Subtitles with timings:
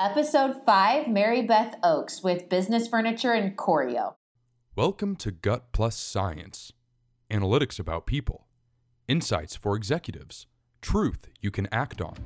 [0.00, 4.14] Episode 5 Mary Beth Oakes with Business Furniture and Choreo.
[4.74, 6.72] Welcome to Gut Plus Science
[7.30, 8.48] analytics about people,
[9.06, 10.48] insights for executives,
[10.82, 12.16] truth you can act on.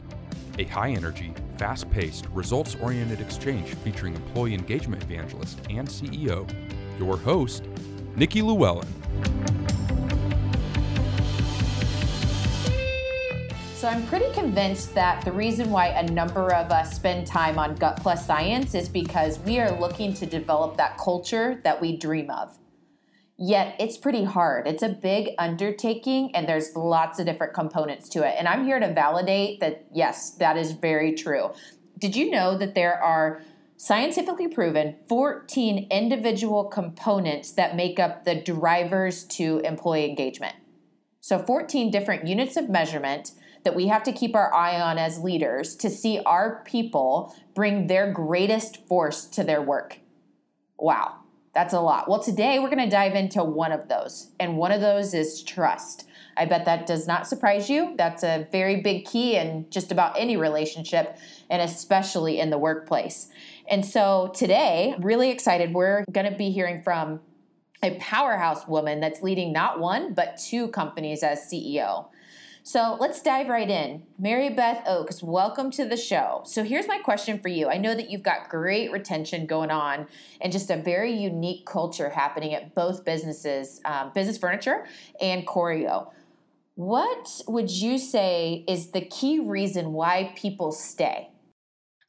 [0.59, 6.51] A high energy, fast paced, results oriented exchange featuring employee engagement evangelist and CEO,
[6.99, 7.65] your host,
[8.17, 8.89] Nikki Llewellyn.
[13.79, 17.77] So I'm pretty convinced that the reason why a number of us spend time on
[17.77, 22.29] Gut Plus Science is because we are looking to develop that culture that we dream
[22.29, 22.59] of.
[23.37, 24.67] Yet it's pretty hard.
[24.67, 28.35] It's a big undertaking and there's lots of different components to it.
[28.37, 31.53] And I'm here to validate that yes, that is very true.
[32.01, 33.43] Did you know that there are
[33.77, 40.57] scientifically proven 14 individual components that make up the drivers to employee engagement?
[41.21, 45.19] So 14 different units of measurement that we have to keep our eye on as
[45.19, 49.99] leaders to see our people bring their greatest force to their work.
[50.79, 51.17] Wow,
[51.55, 52.09] that's a lot.
[52.09, 55.43] Well, today we're going to dive into one of those, and one of those is
[55.43, 56.05] trust.
[56.37, 57.95] I bet that does not surprise you.
[57.99, 61.19] That's a very big key in just about any relationship,
[61.51, 63.29] and especially in the workplace.
[63.69, 67.21] And so today, really excited, we're going to be hearing from
[67.83, 72.07] a powerhouse woman that's leading not one, but two companies as CEO.
[72.69, 74.03] So let's dive right in.
[74.19, 76.43] Mary Beth Oakes, welcome to the show.
[76.45, 77.71] So here's my question for you.
[77.71, 80.07] I know that you've got great retention going on
[80.43, 84.85] and just a very unique culture happening at both businesses, um, Business Furniture
[85.19, 86.11] and Choreo.
[86.75, 91.31] What would you say is the key reason why people stay?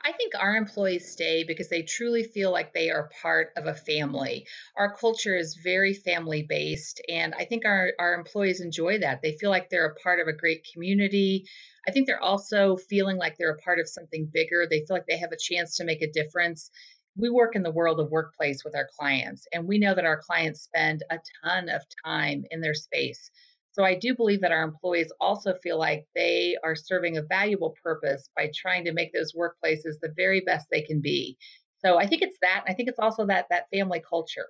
[0.09, 3.75] I think our employees stay because they truly feel like they are part of a
[3.75, 4.47] family.
[4.75, 9.21] Our culture is very family based, and I think our, our employees enjoy that.
[9.21, 11.45] They feel like they're a part of a great community.
[11.87, 14.65] I think they're also feeling like they're a part of something bigger.
[14.67, 16.71] They feel like they have a chance to make a difference.
[17.15, 20.19] We work in the world of workplace with our clients, and we know that our
[20.23, 23.29] clients spend a ton of time in their space.
[23.79, 27.73] So I do believe that our employees also feel like they are serving a valuable
[27.81, 31.37] purpose by trying to make those workplaces the very best they can be.
[31.77, 32.65] So I think it's that.
[32.67, 34.47] I think it's also that that family culture.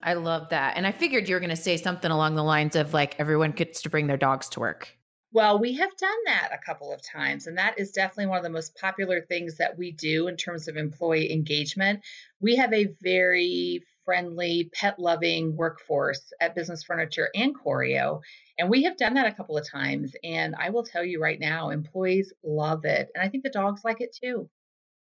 [0.00, 0.76] I love that.
[0.76, 3.50] And I figured you were going to say something along the lines of like everyone
[3.50, 4.96] gets to bring their dogs to work.
[5.32, 8.44] Well, we have done that a couple of times, and that is definitely one of
[8.44, 12.00] the most popular things that we do in terms of employee engagement.
[12.40, 18.22] We have a very friendly, pet loving workforce at Business Furniture and Choreo.
[18.58, 20.14] And we have done that a couple of times.
[20.24, 23.10] And I will tell you right now, employees love it.
[23.14, 24.48] And I think the dogs like it too.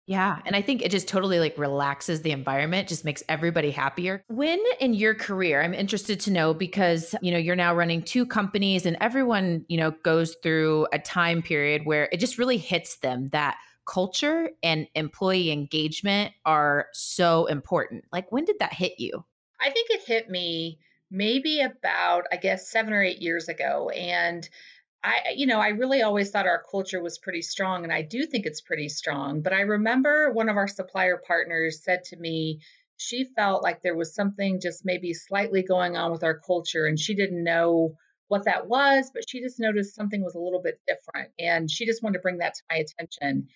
[0.06, 0.40] Yeah.
[0.46, 4.22] And I think it just totally like relaxes the environment, just makes everybody happier.
[4.28, 8.26] When in your career, I'm interested to know because, you know, you're now running two
[8.26, 12.98] companies and everyone, you know, goes through a time period where it just really hits
[12.98, 13.56] them that
[13.90, 18.06] culture and employee engagement are so important.
[18.12, 19.26] Like, when did that hit you?
[19.60, 20.80] I think it hit me
[21.10, 23.90] maybe about, I guess, seven or eight years ago.
[23.90, 24.48] And
[25.04, 28.26] I, you know, I really always thought our culture was pretty strong, and I do
[28.26, 29.42] think it's pretty strong.
[29.42, 32.60] But I remember one of our supplier partners said to me,
[32.98, 37.00] she felt like there was something just maybe slightly going on with our culture, and
[37.00, 37.96] she didn't know
[38.28, 41.32] what that was, but she just noticed something was a little bit different.
[41.40, 43.48] And she just wanted to bring that to my attention.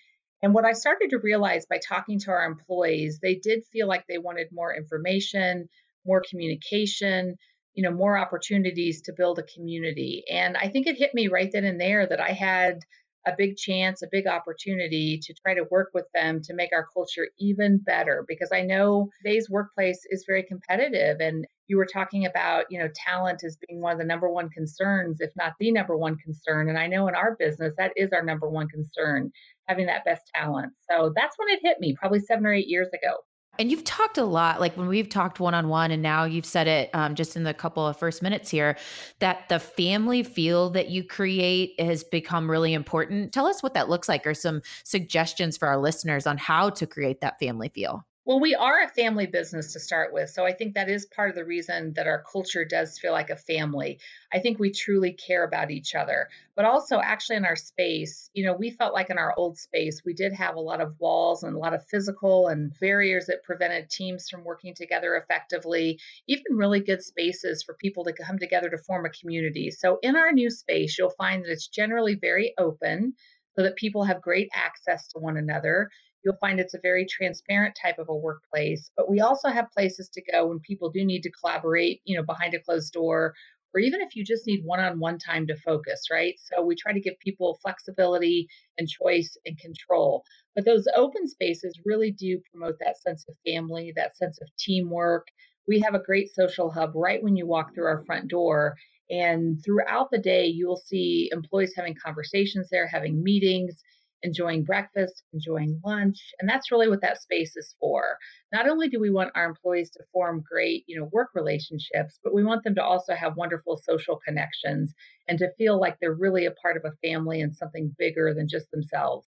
[0.42, 4.04] And what I started to realize by talking to our employees, they did feel like
[4.06, 5.68] they wanted more information,
[6.04, 7.36] more communication,
[7.74, 10.24] you know, more opportunities to build a community.
[10.30, 12.80] And I think it hit me right then and there that I had
[13.26, 16.86] a big chance, a big opportunity to try to work with them to make our
[16.92, 22.26] culture even better because I know today's workplace is very competitive and you were talking
[22.26, 25.72] about, you know, talent as being one of the number one concerns, if not the
[25.72, 26.68] number one concern.
[26.68, 29.30] And I know in our business that is our number one concern
[29.66, 30.72] having that best talent.
[30.90, 33.16] So that's when it hit me, probably seven or eight years ago.
[33.58, 36.46] And you've talked a lot, like when we've talked one on one, and now you've
[36.46, 38.76] said it um, just in the couple of first minutes here,
[39.20, 43.32] that the family feel that you create has become really important.
[43.32, 46.86] Tell us what that looks like, or some suggestions for our listeners on how to
[46.86, 48.04] create that family feel.
[48.26, 50.30] Well, we are a family business to start with.
[50.30, 53.28] So I think that is part of the reason that our culture does feel like
[53.28, 54.00] a family.
[54.32, 56.30] I think we truly care about each other.
[56.56, 60.02] But also, actually, in our space, you know, we felt like in our old space,
[60.06, 63.42] we did have a lot of walls and a lot of physical and barriers that
[63.42, 68.70] prevented teams from working together effectively, even really good spaces for people to come together
[68.70, 69.70] to form a community.
[69.70, 73.14] So in our new space, you'll find that it's generally very open
[73.56, 75.90] so that people have great access to one another.
[76.24, 80.08] You'll find it's a very transparent type of a workplace, but we also have places
[80.10, 83.34] to go when people do need to collaborate, you know, behind a closed door
[83.74, 86.34] or even if you just need one on one time to focus, right?
[86.38, 88.46] So we try to give people flexibility
[88.78, 90.24] and choice and control.
[90.54, 95.26] But those open spaces really do promote that sense of family, that sense of teamwork.
[95.66, 98.76] We have a great social hub right when you walk through our front door.
[99.10, 103.82] And throughout the day, you will see employees having conversations there, having meetings,
[104.24, 106.18] enjoying breakfast, enjoying lunch.
[106.40, 108.18] And that's really what that space is for.
[108.52, 112.34] Not only do we want our employees to form great, you know, work relationships, but
[112.34, 114.94] we want them to also have wonderful social connections
[115.28, 118.48] and to feel like they're really a part of a family and something bigger than
[118.48, 119.28] just themselves.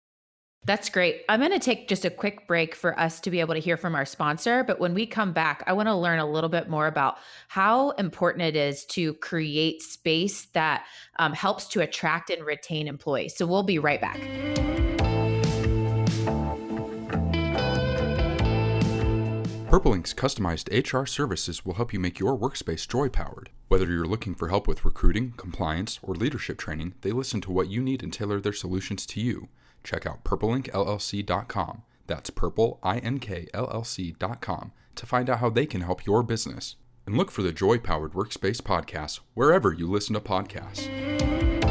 [0.66, 1.24] That's great.
[1.28, 3.76] I'm going to take just a quick break for us to be able to hear
[3.76, 4.64] from our sponsor.
[4.64, 7.18] But when we come back, I want to learn a little bit more about
[7.48, 10.86] how important it is to create space that
[11.18, 13.36] um, helps to attract and retain employees.
[13.36, 14.18] So we'll be right back.
[19.68, 23.50] Purple Ink's customized HR services will help you make your workspace joy powered.
[23.68, 27.68] Whether you're looking for help with recruiting, compliance, or leadership training, they listen to what
[27.68, 29.48] you need and tailor their solutions to you
[29.84, 31.82] check out purpleinkllc.com.
[32.06, 36.76] That's purpleinkllc.com to find out how they can help your business.
[37.06, 41.63] And look for the Joy Powered Workspace podcast wherever you listen to podcasts.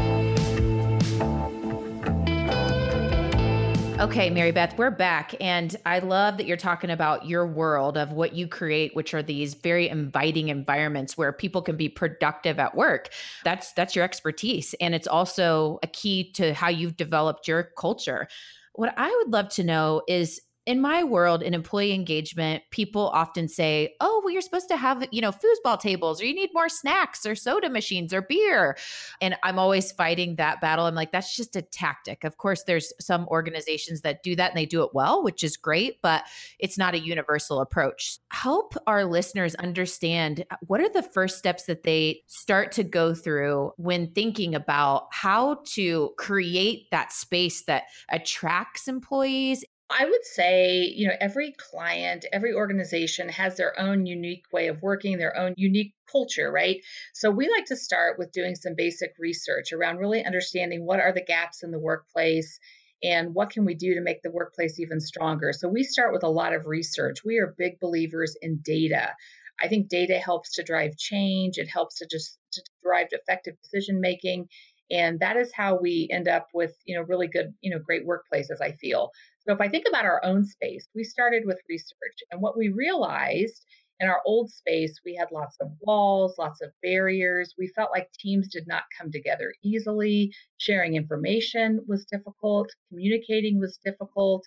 [4.04, 4.34] Okay, mm.
[4.34, 5.34] Mary Beth, we're back.
[5.40, 9.22] And I love that you're talking about your world of what you create, which are
[9.22, 13.08] these very inviting environments where people can be productive at work.
[13.44, 14.74] That's that's your expertise.
[14.78, 18.28] And it's also a key to how you've developed your culture.
[18.74, 23.48] What I would love to know is in my world in employee engagement people often
[23.48, 26.68] say oh well you're supposed to have you know foosball tables or you need more
[26.68, 28.76] snacks or soda machines or beer.
[29.20, 30.86] And i'm always fighting that battle.
[30.86, 32.24] I'm like that's just a tactic.
[32.24, 35.56] Of course there's some organizations that do that and they do it well which is
[35.56, 36.24] great but
[36.58, 38.18] it's not a universal approach.
[38.30, 43.14] Help our listeners understand uh, what are the first steps that they start to go
[43.14, 50.92] through when thinking about how to create that space that attracts employees I would say,
[50.96, 55.54] you know, every client, every organization has their own unique way of working, their own
[55.56, 56.80] unique culture, right?
[57.12, 61.12] So we like to start with doing some basic research around really understanding what are
[61.12, 62.58] the gaps in the workplace
[63.02, 65.52] and what can we do to make the workplace even stronger.
[65.52, 67.18] So we start with a lot of research.
[67.24, 69.14] We are big believers in data.
[69.60, 74.00] I think data helps to drive change, it helps to just to drive effective decision
[74.00, 74.48] making
[74.90, 78.06] and that is how we end up with you know really good you know great
[78.06, 79.10] workplaces i feel
[79.46, 82.22] so if I think about our own space, we started with research.
[82.30, 83.64] And what we realized
[84.00, 87.54] in our old space, we had lots of walls, lots of barriers.
[87.58, 90.32] We felt like teams did not come together easily.
[90.56, 94.44] Sharing information was difficult, communicating was difficult,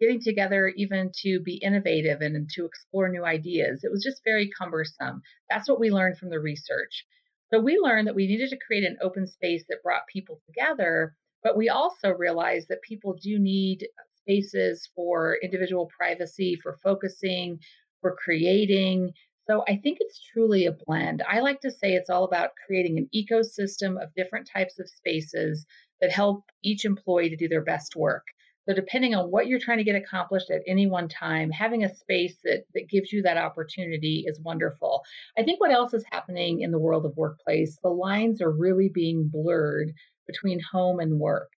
[0.00, 3.84] getting together even to be innovative and, to explore new ideas.
[3.84, 5.22] It was just very cumbersome.
[5.48, 7.06] That's what we learned from the research.
[7.52, 11.14] So we learned that we needed to create an open space that brought people together,
[11.42, 13.88] but we also realized that people do need
[14.22, 17.58] spaces for individual privacy, for focusing,
[18.00, 19.12] for creating.
[19.46, 21.22] So I think it's truly a blend.
[21.28, 25.66] I like to say it's all about creating an ecosystem of different types of spaces
[26.00, 28.24] that help each employee to do their best work.
[28.68, 31.94] So depending on what you're trying to get accomplished at any one time, having a
[31.94, 35.02] space that, that gives you that opportunity is wonderful.
[35.36, 38.88] I think what else is happening in the world of workplace, the lines are really
[38.88, 39.92] being blurred
[40.26, 41.50] between home and work.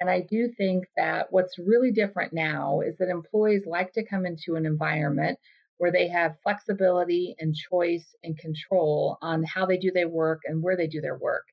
[0.00, 4.24] And I do think that what's really different now is that employees like to come
[4.26, 5.38] into an environment
[5.76, 10.62] where they have flexibility and choice and control on how they do their work and
[10.62, 11.44] where they do their work.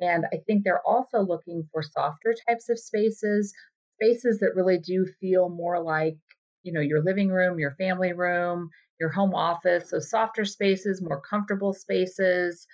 [0.00, 3.52] And I think they're also looking for softer types of spaces,
[3.94, 6.16] spaces that really do feel more like,
[6.62, 9.90] you know, your living room, your family room, your home office.
[9.90, 12.66] So softer spaces, more comfortable spaces,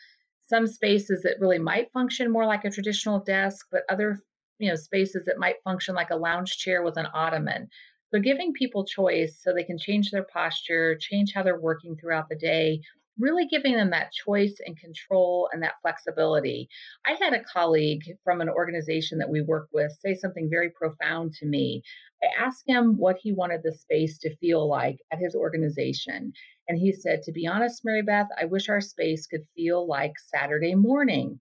[0.49, 4.21] some spaces that really might function more like a traditional desk, but other
[4.58, 7.68] you know spaces that might function like a lounge chair with an ottoman.
[8.12, 12.28] So giving people choice so they can change their posture change how they're working throughout
[12.28, 12.80] the day
[13.18, 16.68] really giving them that choice and control and that flexibility.
[17.06, 21.32] I had a colleague from an organization that we work with say something very profound
[21.34, 21.84] to me.
[22.23, 26.32] I asked him what he wanted the space to feel like at his organization
[26.68, 30.12] and he said to be honest mary beth i wish our space could feel like
[30.18, 31.38] saturday morning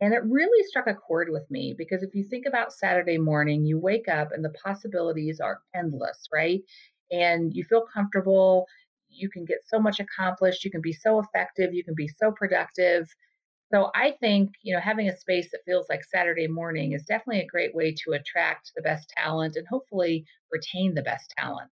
[0.00, 3.64] and it really struck a chord with me because if you think about Saturday morning,
[3.64, 6.60] you wake up and the possibilities are endless, right?
[7.10, 8.66] And you feel comfortable.
[9.08, 10.64] You can get so much accomplished.
[10.64, 11.72] You can be so effective.
[11.72, 13.08] You can be so productive.
[13.72, 17.40] So I think, you know, having a space that feels like Saturday morning is definitely
[17.40, 21.70] a great way to attract the best talent and hopefully retain the best talent.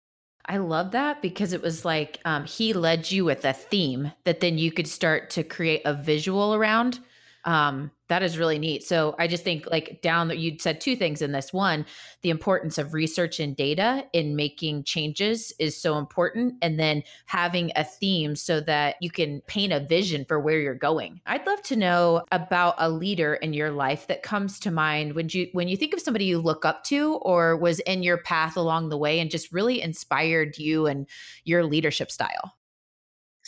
[0.47, 4.41] I love that because it was like um, he led you with a theme that
[4.41, 7.01] then you could start to create a visual around
[7.47, 8.85] Um, that is really neat.
[8.85, 11.53] So I just think like down that you said two things in this.
[11.53, 11.87] One,
[12.23, 16.55] the importance of research and data in making changes is so important.
[16.63, 20.75] And then having a theme so that you can paint a vision for where you're
[20.75, 21.21] going.
[21.27, 25.29] I'd love to know about a leader in your life that comes to mind when
[25.31, 28.57] you when you think of somebody you look up to or was in your path
[28.57, 31.09] along the way and just really inspired you and
[31.45, 32.57] your leadership style.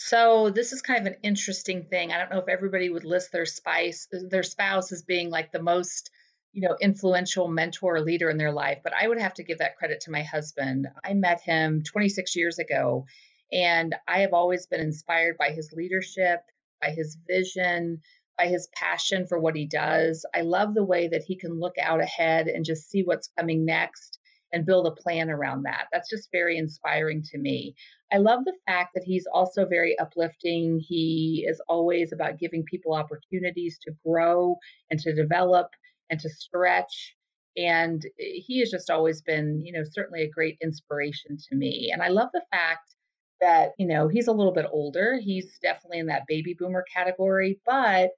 [0.01, 2.13] So this is kind of an interesting thing.
[2.13, 5.51] I don't know if everybody would list their spice uh, their spouse as being like
[5.51, 6.09] the most,
[6.53, 9.57] you know, influential mentor or leader in their life, but I would have to give
[9.57, 10.87] that credit to my husband.
[11.03, 13.07] I met him 26 years ago
[13.51, 16.43] and I have always been inspired by his leadership,
[16.81, 17.99] by his vision,
[18.37, 20.25] by his passion for what he does.
[20.33, 23.65] I love the way that he can look out ahead and just see what's coming
[23.65, 24.18] next
[24.51, 25.87] and build a plan around that.
[25.91, 27.75] That's just very inspiring to me.
[28.11, 30.79] I love the fact that he's also very uplifting.
[30.79, 34.55] He is always about giving people opportunities to grow
[34.89, 35.67] and to develop
[36.09, 37.15] and to stretch.
[37.57, 41.91] And eh, he has just always been, you know, certainly a great inspiration to me.
[41.93, 42.95] And I love the fact
[43.41, 45.19] that, you know, he's a little bit older.
[45.19, 48.09] He's definitely in that baby boomer category, but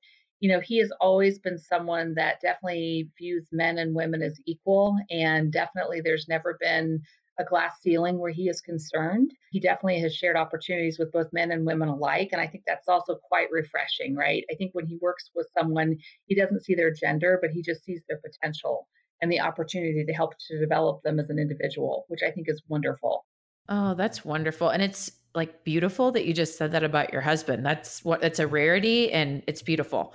[0.41, 4.97] you know, he has always been someone that definitely views men and women as equal.
[5.11, 7.01] And definitely there's never been
[7.39, 9.31] a glass ceiling where he is concerned.
[9.51, 12.29] He definitely has shared opportunities with both men and women alike.
[12.31, 14.43] And I think that's also quite refreshing, right?
[14.51, 15.95] I think when he works with someone,
[16.25, 18.87] he doesn't see their gender, but he just sees their potential
[19.21, 22.63] and the opportunity to help to develop them as an individual, which I think is
[22.67, 23.25] wonderful.
[23.69, 24.69] Oh, that's wonderful.
[24.69, 27.65] And it's like beautiful that you just said that about your husband.
[27.65, 30.13] That's what it's a rarity and it's beautiful.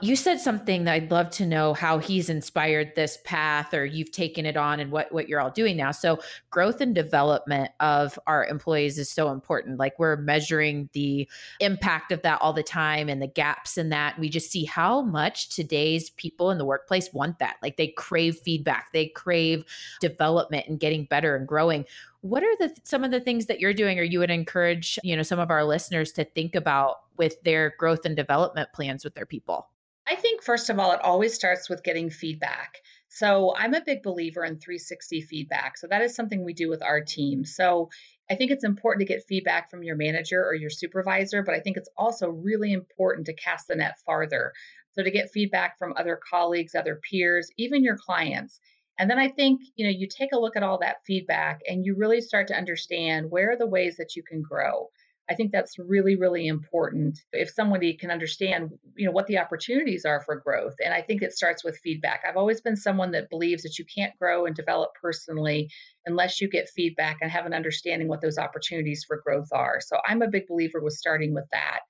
[0.00, 4.12] You said something that I'd love to know how he's inspired this path or you've
[4.12, 5.90] taken it on and what what you're all doing now.
[5.90, 6.20] So,
[6.50, 9.78] growth and development of our employees is so important.
[9.78, 11.28] Like we're measuring the
[11.60, 14.18] impact of that all the time and the gaps in that.
[14.18, 17.56] We just see how much today's people in the workplace want that.
[17.62, 19.64] Like they crave feedback, they crave
[20.00, 21.84] development and getting better and growing
[22.20, 25.16] what are the some of the things that you're doing or you would encourage you
[25.16, 29.14] know some of our listeners to think about with their growth and development plans with
[29.14, 29.68] their people?
[30.08, 32.78] I think first of all it always starts with getting feedback.
[33.08, 36.82] So i'm a big believer in 360 feedback so that is something we do with
[36.82, 37.44] our team.
[37.44, 37.90] So
[38.30, 41.60] i think it's important to get feedback from your manager or your supervisor but i
[41.60, 44.52] think it's also really important to cast the net farther.
[44.92, 48.60] So to get feedback from other colleagues other peers even your clients
[48.98, 51.84] and then I think, you know, you take a look at all that feedback and
[51.84, 54.88] you really start to understand where are the ways that you can grow.
[55.28, 60.04] I think that's really, really important if somebody can understand, you know, what the opportunities
[60.04, 60.76] are for growth.
[60.84, 62.22] And I think it starts with feedback.
[62.26, 65.68] I've always been someone that believes that you can't grow and develop personally
[66.06, 69.80] unless you get feedback and have an understanding what those opportunities for growth are.
[69.80, 71.80] So I'm a big believer with starting with that.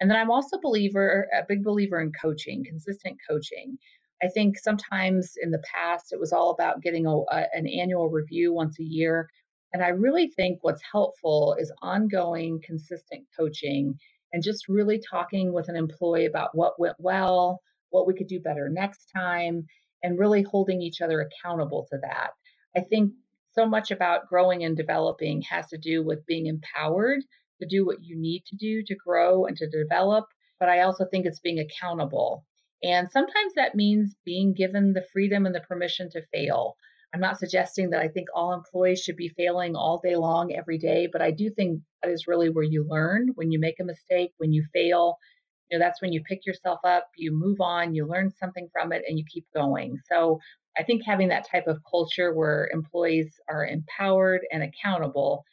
[0.00, 3.76] And then I'm also believer, a big believer in coaching, consistent coaching.
[4.22, 8.08] I think sometimes in the past it was all about getting a, a, an annual
[8.08, 9.28] review once a year.
[9.72, 13.98] And I really think what's helpful is ongoing, consistent coaching
[14.32, 18.40] and just really talking with an employee about what went well, what we could do
[18.40, 19.64] better next time,
[20.02, 22.30] and really holding each other accountable to that.
[22.76, 23.12] I think
[23.52, 27.22] so much about growing and developing has to do with being empowered
[27.60, 30.24] to do what you need to do to grow and to develop.
[30.58, 32.44] But I also think it's being accountable
[32.84, 36.76] and sometimes that means being given the freedom and the permission to fail.
[37.14, 40.76] I'm not suggesting that I think all employees should be failing all day long every
[40.76, 43.84] day, but I do think that is really where you learn when you make a
[43.84, 45.16] mistake, when you fail.
[45.70, 48.92] You know, that's when you pick yourself up, you move on, you learn something from
[48.92, 49.96] it, and you keep going.
[50.06, 50.38] So
[50.76, 55.44] I think having that type of culture where employees are empowered and accountable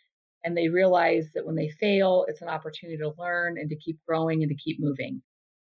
[0.43, 3.99] and they realize that when they fail, it's an opportunity to learn and to keep
[4.07, 5.21] growing and to keep moving.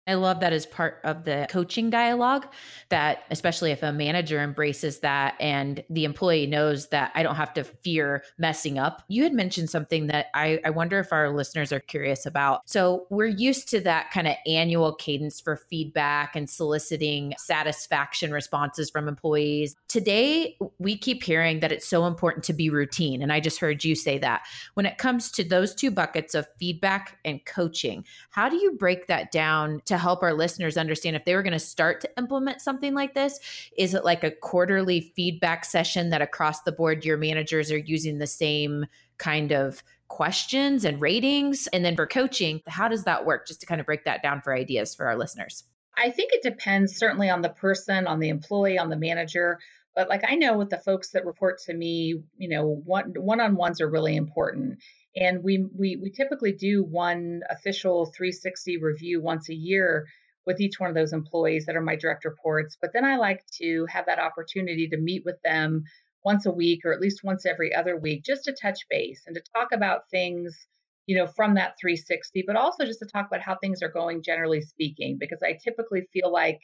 [0.09, 2.47] I love that as part of the coaching dialogue
[2.89, 7.53] that especially if a manager embraces that and the employee knows that I don't have
[7.53, 9.03] to fear messing up.
[9.07, 12.67] You had mentioned something that I, I wonder if our listeners are curious about.
[12.67, 18.89] So we're used to that kind of annual cadence for feedback and soliciting satisfaction responses
[18.89, 19.75] from employees.
[19.87, 23.21] Today, we keep hearing that it's so important to be routine.
[23.21, 24.41] And I just heard you say that.
[24.73, 29.05] When it comes to those two buckets of feedback and coaching, how do you break
[29.05, 32.61] that down to help our listeners understand if they were going to start to implement
[32.61, 33.39] something like this?
[33.77, 38.17] Is it like a quarterly feedback session that across the board your managers are using
[38.17, 38.85] the same
[39.17, 41.67] kind of questions and ratings?
[41.67, 43.47] And then for coaching, how does that work?
[43.47, 45.63] Just to kind of break that down for ideas for our listeners.
[45.97, 49.59] I think it depends certainly on the person, on the employee, on the manager.
[49.99, 53.41] But like I know with the folks that report to me, you know, one one
[53.41, 54.79] on ones are really important.
[55.13, 60.07] And we, we we typically do one official 360 review once a year
[60.45, 62.77] with each one of those employees that are my direct reports.
[62.81, 65.83] But then I like to have that opportunity to meet with them
[66.23, 69.35] once a week or at least once every other week just to touch base and
[69.35, 70.65] to talk about things
[71.07, 74.21] you know from that 360 but also just to talk about how things are going
[74.21, 76.59] generally speaking because i typically feel like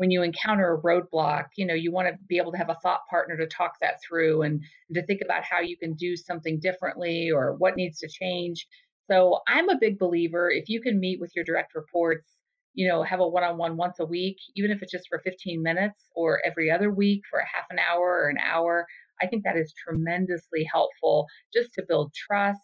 [0.00, 2.78] when you encounter a roadblock you know you want to be able to have a
[2.82, 6.16] thought partner to talk that through and, and to think about how you can do
[6.16, 8.66] something differently or what needs to change
[9.10, 12.38] so i'm a big believer if you can meet with your direct reports
[12.74, 15.18] you know, have a one on one once a week, even if it's just for
[15.18, 18.86] 15 minutes or every other week for a half an hour or an hour.
[19.20, 22.60] I think that is tremendously helpful just to build trust,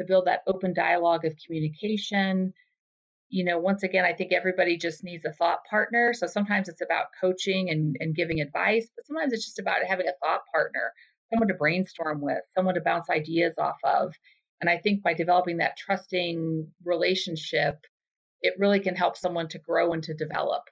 [0.00, 2.52] to build that open dialogue of communication.
[3.28, 6.12] You know, once again, I think everybody just needs a thought partner.
[6.14, 10.06] So sometimes it's about coaching and, and giving advice, but sometimes it's just about having
[10.06, 10.92] a thought partner,
[11.30, 14.14] someone to brainstorm with, someone to bounce ideas off of.
[14.60, 17.78] And I think by developing that trusting relationship,
[18.42, 20.62] it really can help someone to grow and to develop.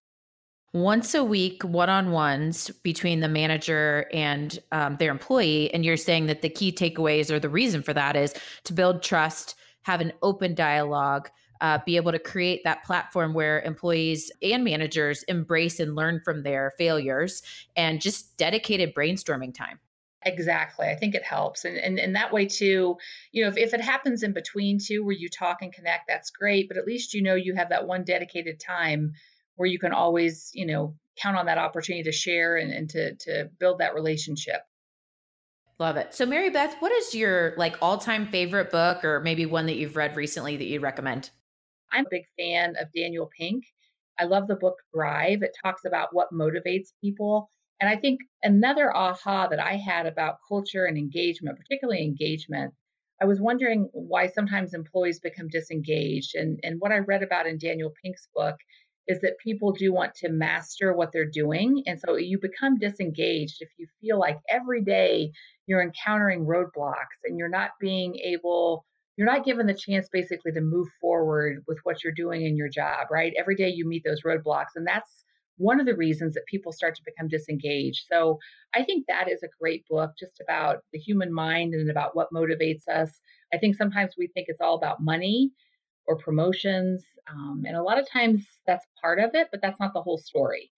[0.72, 5.72] Once a week, one on ones between the manager and um, their employee.
[5.72, 8.34] And you're saying that the key takeaways or the reason for that is
[8.64, 11.30] to build trust, have an open dialogue.
[11.60, 16.42] Uh, be able to create that platform where employees and managers embrace and learn from
[16.42, 17.42] their failures
[17.76, 19.78] and just dedicated brainstorming time.
[20.26, 20.86] Exactly.
[20.88, 21.64] I think it helps.
[21.64, 22.96] And, and and that way too,
[23.30, 26.30] you know, if, if it happens in between too where you talk and connect, that's
[26.30, 26.68] great.
[26.68, 29.12] But at least you know you have that one dedicated time
[29.56, 33.14] where you can always, you know, count on that opportunity to share and, and to
[33.16, 34.62] to build that relationship.
[35.78, 36.14] Love it.
[36.14, 39.96] So Mary Beth, what is your like all-time favorite book or maybe one that you've
[39.96, 41.30] read recently that you'd recommend?
[41.92, 43.64] I'm a big fan of Daniel Pink.
[44.18, 45.42] I love the book Drive.
[45.42, 47.48] It talks about what motivates people
[47.80, 52.72] and I think another aha that I had about culture and engagement, particularly engagement,
[53.20, 56.34] I was wondering why sometimes employees become disengaged.
[56.34, 58.56] And, and what I read about in Daniel Pink's book
[59.06, 61.82] is that people do want to master what they're doing.
[61.86, 65.30] And so you become disengaged if you feel like every day
[65.66, 68.86] you're encountering roadblocks and you're not being able,
[69.16, 72.68] you're not given the chance basically to move forward with what you're doing in your
[72.68, 73.32] job, right?
[73.38, 74.74] Every day you meet those roadblocks.
[74.74, 75.24] And that's
[75.56, 78.06] one of the reasons that people start to become disengaged.
[78.10, 78.38] So
[78.74, 82.32] I think that is a great book just about the human mind and about what
[82.34, 83.20] motivates us.
[83.52, 85.52] I think sometimes we think it's all about money
[86.06, 87.04] or promotions.
[87.30, 90.18] Um, and a lot of times that's part of it, but that's not the whole
[90.18, 90.72] story.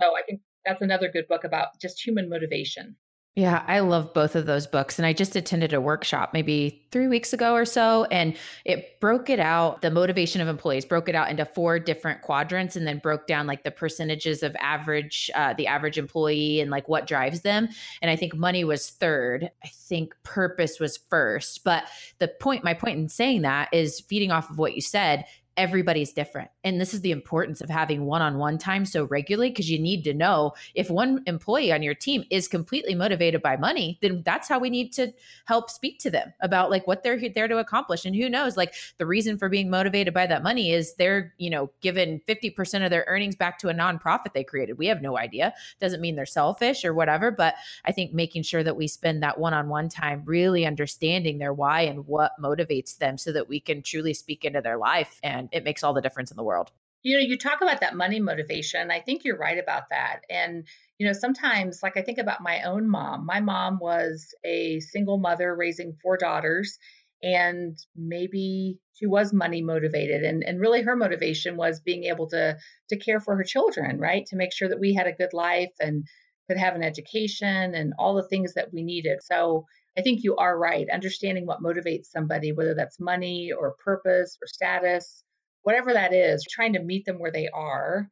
[0.00, 2.96] So I think that's another good book about just human motivation.
[3.38, 4.98] Yeah, I love both of those books.
[4.98, 9.28] And I just attended a workshop maybe three weeks ago or so, and it broke
[9.28, 12.98] it out, the motivation of employees broke it out into four different quadrants and then
[12.98, 17.42] broke down like the percentages of average, uh, the average employee and like what drives
[17.42, 17.68] them.
[18.00, 19.50] And I think money was third.
[19.62, 21.62] I think purpose was first.
[21.62, 21.84] But
[22.18, 26.12] the point, my point in saying that is feeding off of what you said everybody's
[26.12, 26.50] different.
[26.64, 29.78] And this is the importance of having one on one time so regularly because you
[29.78, 34.22] need to know if one employee on your team is completely motivated by money, then
[34.24, 35.12] that's how we need to
[35.46, 38.04] help speak to them about like what they're there to accomplish.
[38.04, 41.50] And who knows, like the reason for being motivated by that money is they're, you
[41.50, 44.78] know, given 50% of their earnings back to a nonprofit they created.
[44.78, 45.54] We have no idea.
[45.80, 47.30] Doesn't mean they're selfish or whatever.
[47.30, 51.38] But I think making sure that we spend that one on one time really understanding
[51.38, 55.18] their why and what motivates them so that we can truly speak into their life
[55.22, 56.70] and it makes all the difference in the world.
[57.02, 58.90] You know, you talk about that money motivation.
[58.90, 60.20] I think you're right about that.
[60.28, 60.66] And,
[60.98, 65.18] you know, sometimes, like I think about my own mom, my mom was a single
[65.18, 66.78] mother raising four daughters
[67.22, 72.56] and maybe she was money motivated and, and really her motivation was being able to
[72.88, 75.72] to care for her children right to make sure that we had a good life
[75.80, 76.04] and
[76.48, 79.64] could have an education and all the things that we needed so
[79.96, 84.46] i think you are right understanding what motivates somebody whether that's money or purpose or
[84.46, 85.24] status
[85.66, 88.08] whatever that is, trying to meet them where they are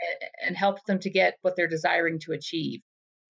[0.00, 2.80] and, and help them to get what they're desiring to achieve.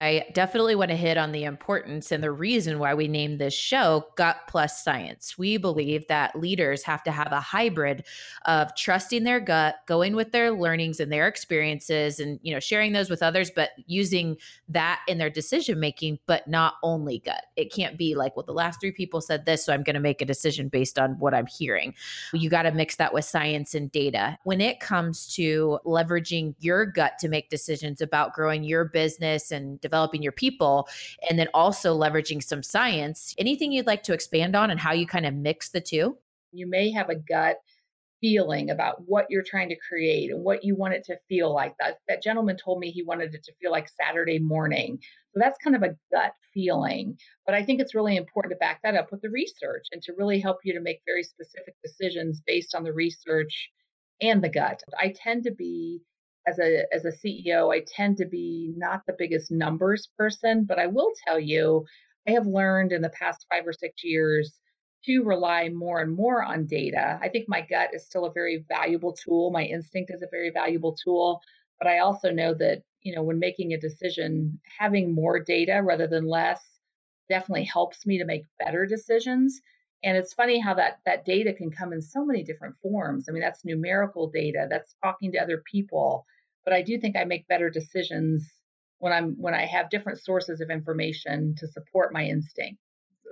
[0.04, 3.54] I definitely want to hit on the importance and the reason why we named this
[3.54, 5.38] show Gut Plus Science.
[5.38, 8.04] We believe that leaders have to have a hybrid
[8.44, 12.92] of trusting their gut, going with their learnings and their experiences and you know sharing
[12.92, 14.36] those with others but using
[14.68, 17.46] that in their decision making but not only gut.
[17.56, 20.00] It can't be like well the last 3 people said this so I'm going to
[20.00, 21.94] make a decision based on what I'm hearing.
[22.34, 24.36] You got to mix that with science and data.
[24.44, 29.80] When it comes to leveraging your gut to make decisions about growing your business and
[29.80, 30.88] developing your people,
[31.28, 33.34] and then also leveraging some science.
[33.38, 36.16] Anything you'd like to expand on and how you kind of mix the two?
[36.52, 37.56] You may have a gut
[38.20, 41.74] feeling about what you're trying to create and what you want it to feel like.
[41.78, 44.98] That that gentleman told me he wanted it to feel like Saturday morning.
[45.34, 47.18] So that's kind of a gut feeling.
[47.44, 50.14] But I think it's really important to back that up with the research and to
[50.16, 53.68] really help you to make very specific decisions based on the research
[54.22, 54.82] and the gut.
[54.98, 56.00] I tend to be
[56.46, 60.78] as a as a CEO, I tend to be not the biggest numbers person, but
[60.78, 61.84] I will tell you,
[62.28, 64.60] I have learned in the past 5 or 6 years
[65.04, 67.18] to rely more and more on data.
[67.22, 69.50] I think my gut is still a very valuable tool.
[69.50, 71.40] My instinct is a very valuable tool,
[71.78, 76.06] but I also know that, you know, when making a decision, having more data rather
[76.06, 76.62] than less
[77.28, 79.60] definitely helps me to make better decisions.
[80.04, 83.28] And it's funny how that that data can come in so many different forms.
[83.28, 86.26] I mean, that's numerical data, that's talking to other people,
[86.64, 88.48] but I do think I make better decisions
[88.98, 92.78] when I'm when I have different sources of information to support my instinct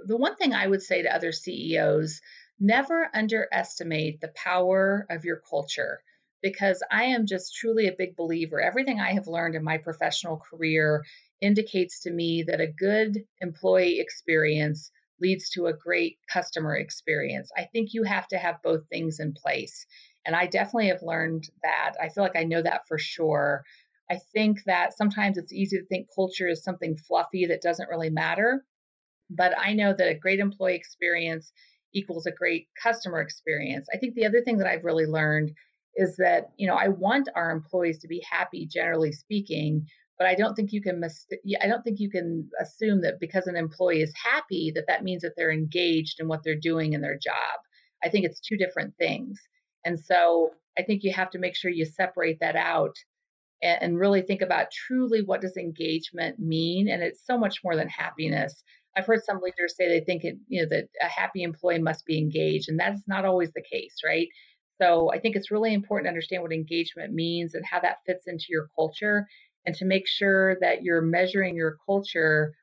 [0.07, 2.21] the one thing I would say to other CEOs
[2.59, 6.03] never underestimate the power of your culture
[6.43, 8.61] because I am just truly a big believer.
[8.61, 11.05] Everything I have learned in my professional career
[11.41, 14.91] indicates to me that a good employee experience
[15.21, 17.51] leads to a great customer experience.
[17.57, 19.87] I think you have to have both things in place.
[20.25, 21.95] And I definitely have learned that.
[22.01, 23.65] I feel like I know that for sure.
[24.11, 28.11] I think that sometimes it's easy to think culture is something fluffy that doesn't really
[28.11, 28.65] matter.
[29.31, 31.53] But I know that a great employee experience
[31.95, 33.89] equals a great customer experience.
[33.93, 35.53] I think the other thing that I've really learned
[35.97, 39.87] is that, you know, I want our employees to be happy generally speaking,
[40.19, 41.27] but I don't think you can mis-
[41.61, 45.23] I don't think you can assume that because an employee is happy that that means
[45.23, 47.61] that they're engaged in what they're doing in their job.
[48.05, 49.39] I think it's two different things.
[49.85, 52.97] And so I think you have to make sure you separate that out
[53.63, 57.77] and, and really think about truly what does engagement mean and it's so much more
[57.77, 58.63] than happiness
[58.97, 62.05] I've heard some leaders say they think it, you know, that a happy employee must
[62.05, 64.29] be engaged, and that's not always the case, right?
[64.81, 68.27] So I think it's really important to understand what engagement means and how that fits
[68.27, 69.27] into your culture,
[69.65, 72.55] and to make sure that you're measuring your culture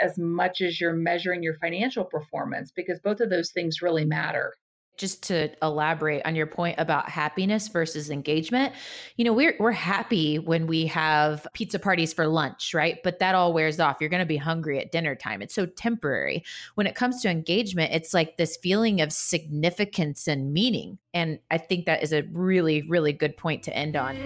[0.00, 4.54] as much as you're measuring your financial performance, because both of those things really matter
[4.98, 8.74] just to elaborate on your point about happiness versus engagement,
[9.16, 12.98] you know, we're we're happy when we have pizza parties for lunch, right?
[13.02, 13.98] But that all wears off.
[14.00, 15.40] You're going to be hungry at dinner time.
[15.40, 16.44] It's so temporary.
[16.74, 20.98] When it comes to engagement, it's like this feeling of significance and meaning.
[21.14, 24.16] And I think that is a really really good point to end on.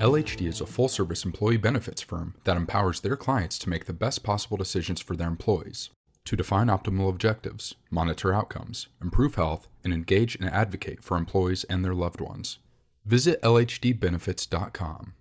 [0.00, 3.92] LHD is a full service employee benefits firm that empowers their clients to make the
[3.92, 5.90] best possible decisions for their employees
[6.24, 11.84] to define optimal objectives, monitor outcomes, improve health, and engage and advocate for employees and
[11.84, 12.58] their loved ones.
[13.04, 15.14] Visit LHDbenefits.com.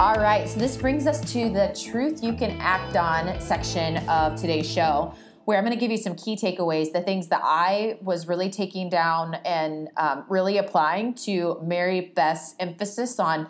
[0.00, 4.40] All right, so this brings us to the truth you can act on section of
[4.40, 7.98] today's show, where I'm going to give you some key takeaways, the things that I
[8.02, 13.48] was really taking down and um, really applying to Mary Beth's emphasis on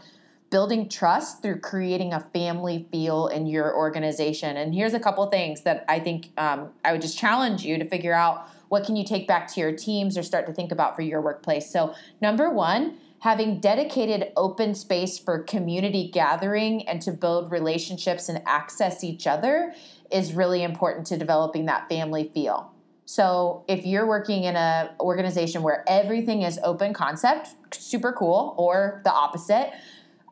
[0.55, 4.57] building trust through creating a family feel in your organization.
[4.57, 7.85] And here's a couple things that I think um, I would just challenge you to
[7.85, 10.95] figure out what can you take back to your teams or start to think about
[10.95, 11.69] for your workplace.
[11.73, 18.41] So, number one, having dedicated open space for community gathering and to build relationships and
[18.47, 19.75] access each other
[20.13, 22.71] is really important to developing that family feel.
[23.07, 29.03] So if you're working in an organization where everything is open concept, super cool, or
[29.05, 29.73] the opposite,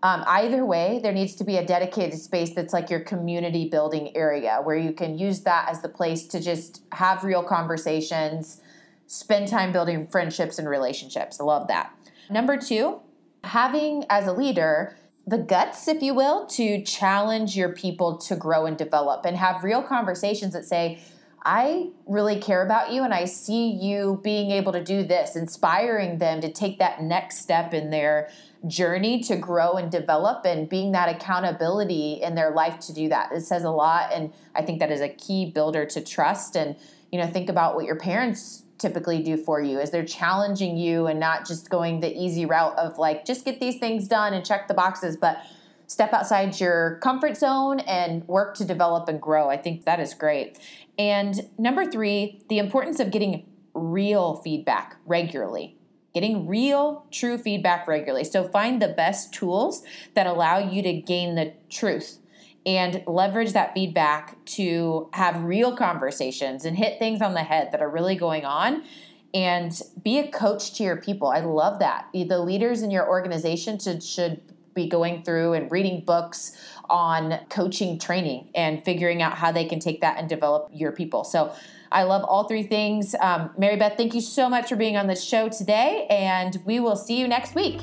[0.03, 4.17] um, either way, there needs to be a dedicated space that's like your community building
[4.17, 8.61] area where you can use that as the place to just have real conversations,
[9.07, 11.41] spend time building friendships and relationships.
[11.41, 11.95] I love that.
[12.29, 13.01] Number two,
[13.45, 18.67] having as a leader the guts, if you will, to challenge your people to grow
[18.67, 20.99] and develop and have real conversations that say,
[21.45, 26.19] I really care about you and I see you being able to do this, inspiring
[26.19, 28.31] them to take that next step in their
[28.69, 33.33] journey to grow and develop and being that accountability in their life to do that.
[33.33, 36.77] It says a lot and I think that is a key builder to trust and
[37.11, 41.07] you know think about what your parents typically do for you is they're challenging you
[41.07, 44.45] and not just going the easy route of like just get these things done and
[44.45, 45.43] check the boxes but
[45.93, 49.51] step outside your comfort zone and work to develop and grow.
[49.51, 50.59] I think that is great.
[50.99, 55.79] And number 3, the importance of getting real feedback regularly
[56.15, 58.25] getting real, true feedback regularly.
[58.25, 59.83] So find the best tools
[60.15, 62.19] that allow you to gain the truth
[62.65, 67.81] and leverage that feedback to have real conversations and hit things on the head that
[67.81, 68.85] are really going on
[69.35, 71.29] and be a coach to your people.
[71.29, 72.09] I love that.
[72.13, 74.43] The leaders in your organization should, should
[74.75, 76.57] be going through and reading books
[76.93, 81.25] on coaching training and figuring out how they can take that and develop your people.
[81.25, 81.53] So
[81.91, 83.15] I love all three things.
[83.21, 86.79] Um, Mary Beth, thank you so much for being on the show today, and we
[86.81, 87.81] will see you next week.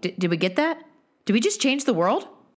[0.00, 0.82] Did, did we get that?
[1.24, 2.28] Did we just change the world?